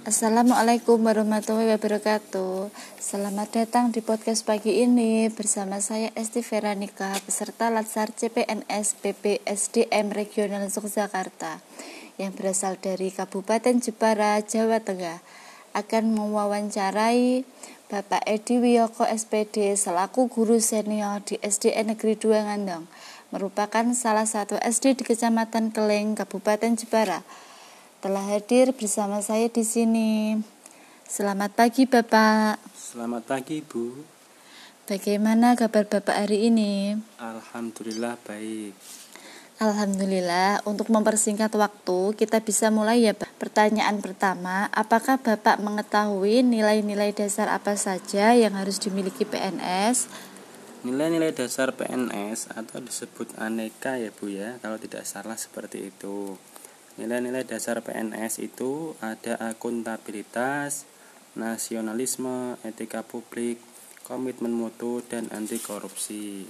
[0.00, 2.72] Assalamualaikum warahmatullahi wabarakatuh.
[2.96, 10.72] Selamat datang di podcast pagi ini Bersama saya Esti Veranika Peserta Latsar CPNS PPSDM Regional
[10.72, 11.60] Yogyakarta
[12.16, 15.20] Yang berasal dari Kabupaten Jepara, Jawa Tengah.
[15.76, 17.44] Akan mewawancarai
[17.92, 22.88] Bapak Edi Wiyoko SPD Selaku guru senior di SDN Negeri 2 Ngandong
[23.36, 27.20] Merupakan salah satu SD di Kecamatan Keleng, Kabupaten Jepara
[28.00, 30.40] telah hadir bersama saya di sini.
[31.04, 32.56] Selamat pagi Bapak.
[32.72, 33.92] Selamat pagi Bu.
[34.88, 36.96] Bagaimana kabar Bapak hari ini?
[37.20, 38.72] Alhamdulillah baik.
[39.60, 43.36] Alhamdulillah, untuk mempersingkat waktu, kita bisa mulai ya Pak.
[43.36, 50.08] Pertanyaan pertama, apakah Bapak mengetahui nilai-nilai dasar apa saja yang harus dimiliki PNS?
[50.88, 56.40] Nilai-nilai dasar PNS atau disebut aneka ya Bu ya, kalau tidak salah seperti itu.
[57.00, 60.84] Nilai-nilai dasar PNS itu ada akuntabilitas,
[61.32, 63.56] nasionalisme, etika publik,
[64.04, 66.44] komitmen mutu, dan anti korupsi.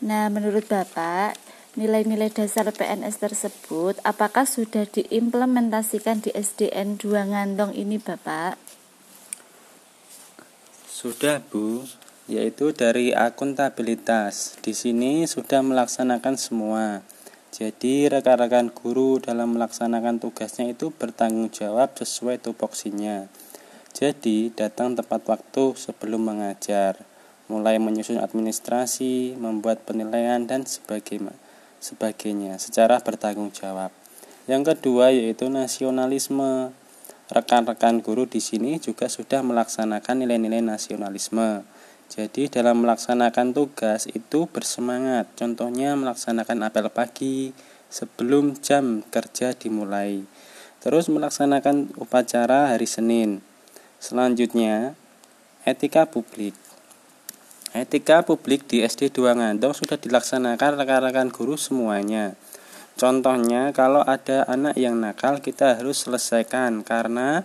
[0.00, 1.36] Nah, menurut Bapak,
[1.76, 8.56] nilai-nilai dasar PNS tersebut apakah sudah diimplementasikan di SDN 2 Ngandong ini, Bapak?
[10.88, 11.84] Sudah, Bu,
[12.32, 14.56] yaitu dari akuntabilitas.
[14.64, 17.04] Di sini sudah melaksanakan semua
[17.58, 23.26] jadi rekan-rekan guru dalam melaksanakan tugasnya itu bertanggung jawab sesuai tupoksinya.
[23.90, 27.02] Jadi datang tepat waktu sebelum mengajar,
[27.50, 31.34] mulai menyusun administrasi, membuat penilaian dan sebagainya,
[31.82, 33.90] sebagainya secara bertanggung jawab.
[34.46, 36.70] Yang kedua yaitu nasionalisme.
[37.28, 41.66] Rekan-rekan guru di sini juga sudah melaksanakan nilai-nilai nasionalisme
[42.08, 45.28] jadi dalam melaksanakan tugas itu bersemangat.
[45.36, 47.52] Contohnya melaksanakan apel pagi
[47.92, 50.24] sebelum jam kerja dimulai.
[50.80, 53.44] Terus melaksanakan upacara hari Senin.
[54.00, 54.96] Selanjutnya,
[55.68, 56.56] etika publik.
[57.76, 62.32] Etika publik di SD 2 Ngandong sudah dilaksanakan rekan-rekan guru semuanya.
[62.96, 67.44] Contohnya, kalau ada anak yang nakal, kita harus selesaikan karena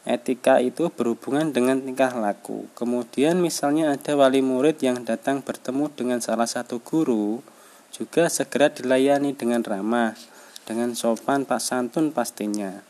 [0.00, 2.64] Etika itu berhubungan dengan tingkah laku.
[2.72, 7.44] Kemudian misalnya ada wali murid yang datang bertemu dengan salah satu guru,
[7.92, 10.16] juga segera dilayani dengan ramah,
[10.64, 12.80] dengan sopan pak santun pastinya.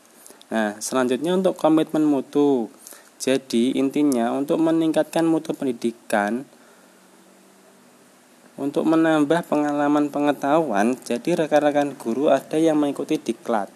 [0.55, 2.71] Nah, selanjutnya untuk komitmen mutu.
[3.19, 6.47] Jadi intinya untuk meningkatkan mutu pendidikan,
[8.55, 13.67] untuk menambah pengalaman pengetahuan, jadi rekan-rekan guru ada yang mengikuti diklat,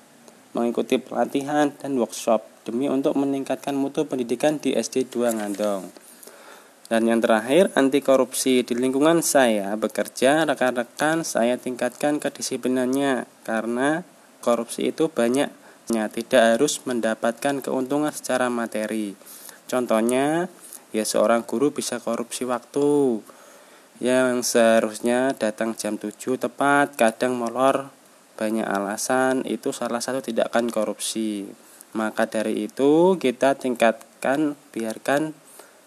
[0.55, 5.87] mengikuti pelatihan dan workshop demi untuk meningkatkan mutu pendidikan di SD 2 Ngandong.
[6.85, 14.05] Dan yang terakhir, anti korupsi di lingkungan saya bekerja rekan-rekan saya tingkatkan kedisiplinannya karena
[14.41, 19.17] korupsi itu banyaknya tidak harus mendapatkan keuntungan secara materi.
[19.65, 20.45] Contohnya,
[20.93, 23.21] ya seorang guru bisa korupsi waktu
[23.97, 27.89] yang seharusnya datang jam 7 tepat, kadang molor
[28.37, 31.64] banyak alasan, itu salah satu tindakan korupsi.
[31.95, 35.31] Maka dari itu kita tingkatkan biarkan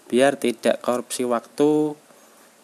[0.09, 1.93] biar tidak korupsi waktu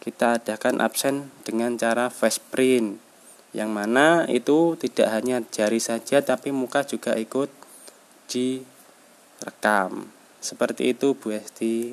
[0.00, 2.96] kita adakan absen dengan cara face print.
[3.52, 7.52] Yang mana itu tidak hanya jari saja tapi muka juga ikut
[8.32, 10.08] direkam.
[10.40, 11.92] Seperti itu Bu Esti.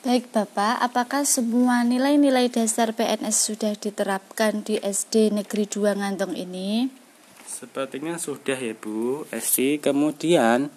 [0.00, 6.99] Baik Bapak, apakah semua nilai-nilai dasar PNS sudah diterapkan di SD Negeri 2 Ngantong ini?
[7.50, 9.82] Sepertinya sudah ya Bu Esti.
[9.82, 10.70] Kemudian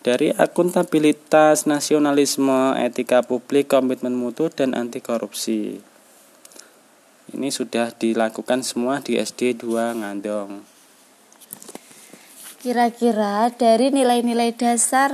[0.00, 5.84] dari akuntabilitas, nasionalisme, etika publik, komitmen mutu, dan anti korupsi.
[7.36, 10.64] Ini sudah dilakukan semua di SD 2 Ngandong.
[12.64, 15.12] Kira-kira dari nilai-nilai dasar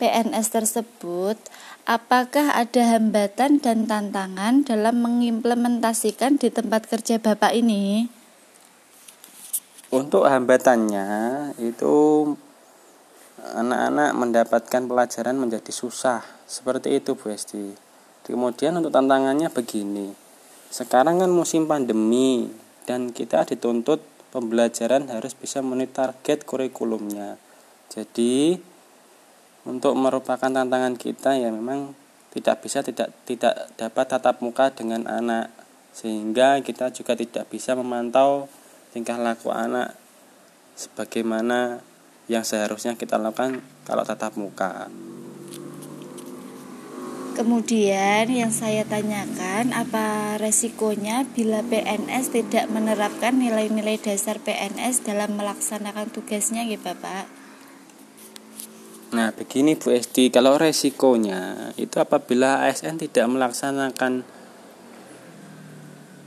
[0.00, 1.36] PNS tersebut,
[1.84, 8.19] apakah ada hambatan dan tantangan dalam mengimplementasikan di tempat kerja Bapak ini?
[9.90, 11.06] Untuk hambatannya
[11.58, 11.94] itu
[13.42, 16.22] anak-anak mendapatkan pelajaran menjadi susah.
[16.46, 17.74] Seperti itu Bu Esti.
[18.22, 20.14] Kemudian untuk tantangannya begini.
[20.70, 22.46] Sekarang kan musim pandemi
[22.86, 23.98] dan kita dituntut
[24.30, 27.34] pembelajaran harus bisa memenuhi target kurikulumnya.
[27.90, 28.54] Jadi
[29.66, 31.98] untuk merupakan tantangan kita ya memang
[32.30, 35.50] tidak bisa tidak tidak dapat tatap muka dengan anak
[35.90, 38.46] sehingga kita juga tidak bisa memantau
[38.90, 39.94] tingkah laku anak
[40.74, 41.82] sebagaimana
[42.30, 44.86] yang seharusnya kita lakukan kalau tatap muka.
[47.34, 56.12] Kemudian yang saya tanyakan apa resikonya bila PNS tidak menerapkan nilai-nilai dasar PNS dalam melaksanakan
[56.12, 57.24] tugasnya ya Bapak?
[59.10, 64.22] Nah begini Bu Esti, kalau resikonya itu apabila ASN tidak melaksanakan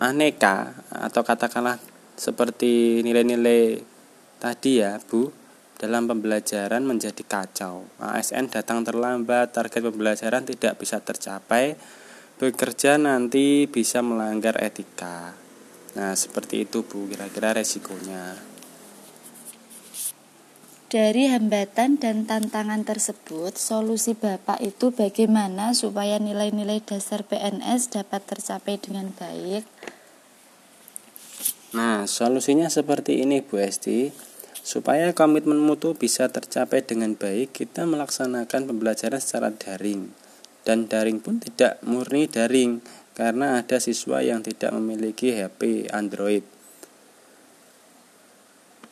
[0.04, 1.80] aneka atau katakanlah
[2.16, 3.82] seperti nilai-nilai
[4.38, 5.32] tadi ya Bu
[5.80, 7.84] dalam pembelajaran menjadi kacau.
[8.00, 11.76] ASN datang terlambat, target pembelajaran tidak bisa tercapai,
[12.40, 15.36] bekerja nanti bisa melanggar etika.
[15.94, 18.54] Nah, seperti itu Bu, kira-kira resikonya.
[20.94, 28.78] Dari hambatan dan tantangan tersebut, solusi Bapak itu bagaimana supaya nilai-nilai dasar PNS dapat tercapai
[28.78, 29.66] dengan baik?
[31.74, 34.14] Nah, solusinya seperti ini Bu Esti.
[34.64, 40.14] Supaya komitmen mutu bisa tercapai dengan baik, kita melaksanakan pembelajaran secara daring.
[40.64, 42.80] Dan daring pun tidak murni daring,
[43.18, 46.48] karena ada siswa yang tidak memiliki HP Android.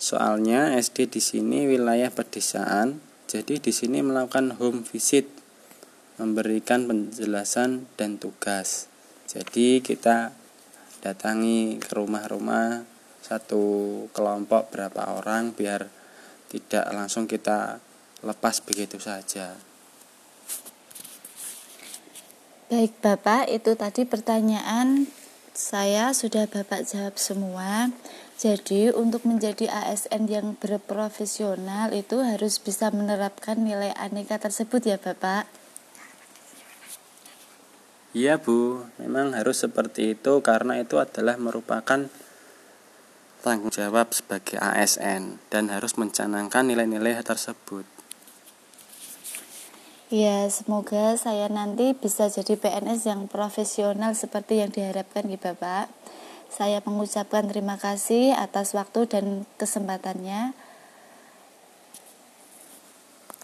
[0.01, 2.99] Soalnya SD di sini wilayah pedesaan,
[3.29, 5.29] jadi di sini melakukan home visit,
[6.19, 8.91] memberikan penjelasan dan tugas.
[9.29, 10.35] Jadi kita
[11.01, 12.85] datangi ke rumah-rumah
[13.21, 13.63] satu
[14.13, 15.89] kelompok berapa orang biar
[16.49, 17.81] tidak langsung kita
[18.21, 19.57] lepas begitu saja.
[22.71, 25.03] Baik Bapak, itu tadi pertanyaan
[25.51, 27.91] saya sudah Bapak jawab semua.
[28.39, 35.45] Jadi untuk menjadi ASN yang berprofesional itu harus bisa menerapkan nilai aneka tersebut ya Bapak.
[38.11, 42.11] Iya Bu, memang harus seperti itu karena itu adalah merupakan
[43.39, 47.87] tanggung jawab sebagai ASN dan harus mencanangkan nilai-nilai tersebut.
[50.11, 55.87] Ya, semoga saya nanti bisa jadi PNS yang profesional seperti yang diharapkan ya Bapak.
[56.51, 60.51] Saya mengucapkan terima kasih atas waktu dan kesempatannya.